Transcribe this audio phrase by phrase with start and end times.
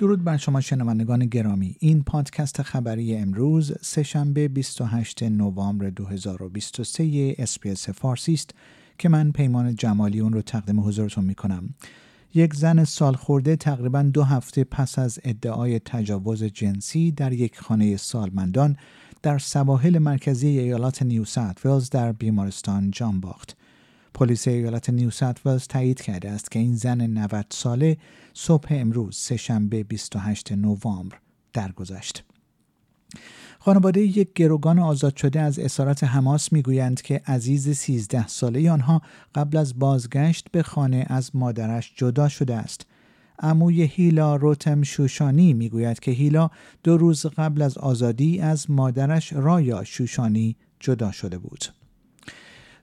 [0.00, 8.34] درود بر شما شنوندگان گرامی این پادکست خبری امروز سه‌شنبه 28 نوامبر 2023 SBS فارسی
[8.34, 8.50] است
[8.98, 11.74] که من پیمان جمالی اون رو تقدیم حضورتون می کنم.
[12.34, 17.96] یک زن سال خورده تقریبا دو هفته پس از ادعای تجاوز جنسی در یک خانه
[17.96, 18.76] سالمندان
[19.22, 23.59] در سواحل مرکزی ایالات نیو ساوت در بیمارستان جان باخت.
[24.14, 25.10] پلیس ایالت نیو
[25.44, 27.96] ولز تایید کرده است که این زن 90 ساله
[28.34, 31.18] صبح امروز سهشنبه 28 نوامبر
[31.52, 32.24] درگذشت.
[33.58, 39.02] خانواده یک گروگان آزاد شده از اسارت حماس می‌گویند که عزیز 13 ساله آنها
[39.34, 42.86] قبل از بازگشت به خانه از مادرش جدا شده است.
[43.38, 46.50] عموی هیلا روتم شوشانی می‌گوید که هیلا
[46.84, 51.64] دو روز قبل از آزادی از مادرش رایا شوشانی جدا شده بود.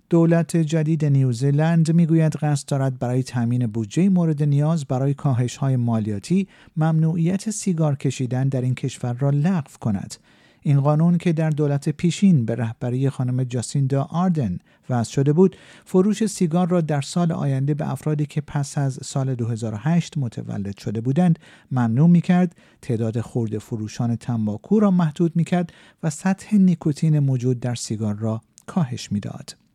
[0.10, 6.48] دولت جدید نیوزلند می‌گوید قصد دارد برای تامین بودجه مورد نیاز برای کاهش های مالیاتی
[6.78, 10.16] ممنوعیت سیگار کشیدن در این کشور را لغو کند.
[10.62, 15.56] این قانون که در دولت پیشین به رهبری خانم جاسیندا آردن وضع شده بود
[15.86, 21.02] فروش سیگار را در سال آینده به افرادی که پس از سال 2008 متولد شده
[21.02, 21.40] بودند
[21.72, 27.60] ممنوع می کرد تعداد خورده فروشان تنباکو را محدود می کرد و سطح نیکوتین موجود
[27.60, 29.67] در سیگار را کاهش می‌داد.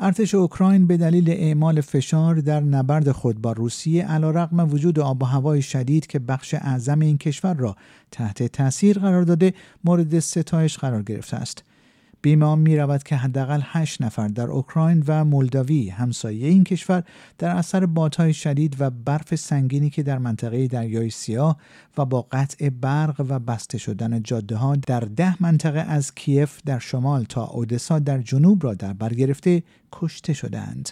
[0.00, 5.26] ارتش اوکراین به دلیل اعمال فشار در نبرد خود با روسیه علیرغم وجود آب و
[5.26, 7.76] هوای شدید که بخش اعظم این کشور را
[8.10, 11.64] تحت تاثیر قرار داده مورد ستایش قرار گرفته است.
[12.22, 17.04] بیمان می رود که حداقل 8 نفر در اوکراین و مولداوی همسایه این کشور
[17.38, 21.56] در اثر بادهای شدید و برف سنگینی که در منطقه دریای سیاه
[21.98, 26.78] و با قطع برق و بسته شدن جاده ها در ده منطقه از کیف در
[26.78, 29.62] شمال تا اودسا در جنوب را در بر گرفته
[29.92, 30.90] کشته شدند.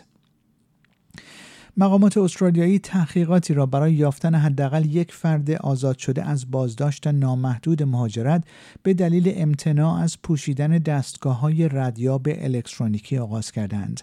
[1.79, 8.45] مقامات استرالیایی تحقیقاتی را برای یافتن حداقل یک فرد آزاد شده از بازداشت نامحدود مهاجرت
[8.83, 14.01] به دلیل امتناع از پوشیدن دستگاه های ردیاب الکترونیکی آغاز کردند.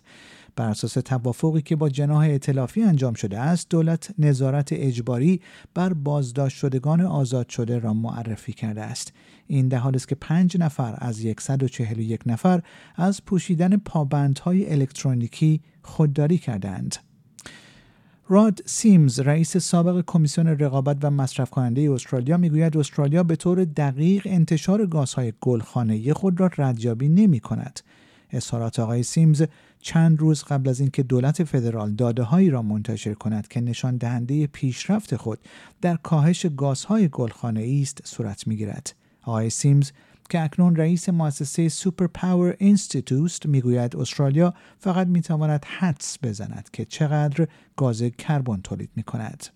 [0.55, 5.41] بر اساس توافقی که با جناح اطلافی انجام شده است دولت نظارت اجباری
[5.73, 9.13] بر بازداشت شدگان آزاد شده را معرفی کرده است
[9.47, 12.61] این در حالی است که پنج نفر از 141 نفر
[12.95, 16.95] از پوشیدن پابندهای الکترونیکی خودداری کردند
[18.33, 24.27] راد سیمز رئیس سابق کمیسیون رقابت و مصرف کننده استرالیا می‌گوید استرالیا به طور دقیق
[24.29, 27.79] انتشار گازهای گلخانه خود را ردیابی نمی کند.
[28.29, 29.43] اظهارات آقای سیمز
[29.79, 34.47] چند روز قبل از اینکه دولت فدرال داده هایی را منتشر کند که نشان دهنده
[34.47, 35.39] پیشرفت خود
[35.81, 38.95] در کاهش گازهای گلخانه‌ای است صورت می گیرد.
[39.23, 39.91] آقای سیمز
[40.29, 48.03] که اکنون رئیس مؤسسه Superpower Institute می‌گوید استرالیا فقط می‌تواند حدس بزند که چقدر گاز
[48.03, 49.47] کربن تولید می کند.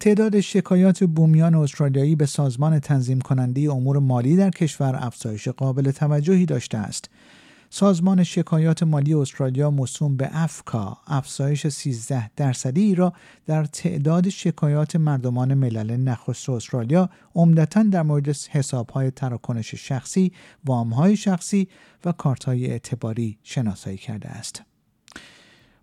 [0.00, 6.46] تعداد شکایات بومیان استرالیایی به سازمان تنظیم کننده امور مالی در کشور افزایش قابل توجهی
[6.46, 7.10] داشته است
[7.78, 13.12] سازمان شکایات مالی استرالیا موسوم به AFCA افزایش 13 درصدی را
[13.46, 20.32] در تعداد شکایات مردمان ملل نخست استرالیا عمدتا در مورد حسابهای تراکنش شخصی،
[20.64, 21.68] وامهای شخصی
[22.04, 24.62] و کارتهای اعتباری شناسایی کرده است.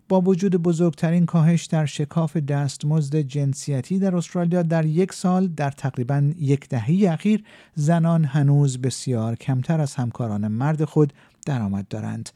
[0.08, 6.32] با وجود بزرگترین کاهش در شکاف دستمزد جنسیتی در استرالیا در یک سال در تقریبا
[6.38, 7.44] یک دهه اخیر
[7.74, 11.12] زنان هنوز بسیار کمتر از همکاران مرد خود
[11.46, 12.30] درآمد دارند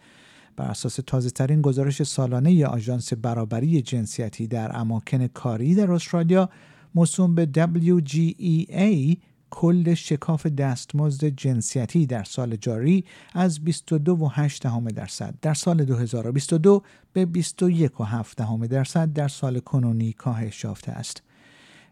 [0.57, 6.51] بر اساس تازه ترین گزارش سالانه آژانس برابری جنسیتی در اماکن کاری در استرالیا
[6.95, 9.17] موسوم به WGEA
[9.51, 13.05] کل شکاف دستمزد جنسیتی در سال جاری
[13.35, 16.83] از 22.8 درصد در سال 2022
[17.13, 21.23] به 21.7 درصد در سال کنونی کاهش یافته است.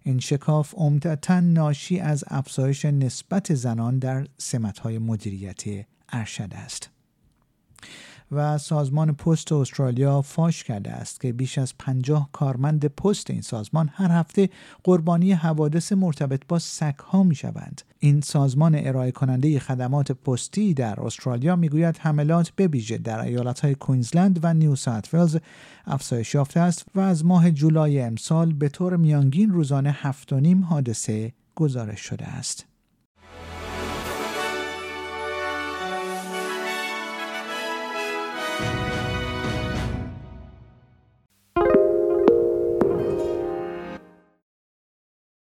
[0.03, 6.96] این شکاف عمدتا ناشی از افزایش نسبت زنان در سمت‌های مدیریتی ارشد است.
[8.33, 13.91] و سازمان پست استرالیا فاش کرده است که بیش از 50 کارمند پست این سازمان
[13.93, 14.49] هر هفته
[14.85, 17.83] قربانی حوادث مرتبط با سگها می شوند.
[17.99, 24.41] این سازمان ارائه کننده خدمات پستی در استرالیا می‌گوید حملات به ویژه در ایالتهای کوینزلند
[24.43, 25.37] و نیو ساوت ولز
[25.87, 32.01] افزایش یافته است و از ماه جولای امسال به طور میانگین روزانه 7.5 حادثه گزارش
[32.01, 32.76] شده است.